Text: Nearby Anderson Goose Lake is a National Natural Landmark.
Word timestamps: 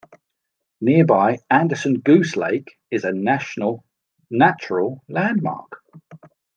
Nearby 0.81 1.41
Anderson 1.51 1.99
Goose 1.99 2.35
Lake 2.35 2.75
is 2.89 3.03
a 3.03 3.11
National 3.11 3.85
Natural 4.31 5.03
Landmark. 5.07 5.79